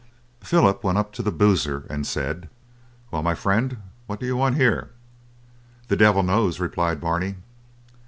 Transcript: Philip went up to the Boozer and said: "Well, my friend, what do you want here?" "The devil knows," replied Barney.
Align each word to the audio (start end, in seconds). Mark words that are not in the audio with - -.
Philip 0.39 0.83
went 0.83 0.97
up 0.97 1.13
to 1.13 1.21
the 1.21 1.31
Boozer 1.31 1.85
and 1.87 2.07
said: 2.07 2.49
"Well, 3.11 3.21
my 3.21 3.35
friend, 3.35 3.77
what 4.07 4.19
do 4.19 4.25
you 4.25 4.35
want 4.35 4.55
here?" 4.55 4.89
"The 5.89 5.95
devil 5.95 6.23
knows," 6.23 6.59
replied 6.59 6.99
Barney. 6.99 7.35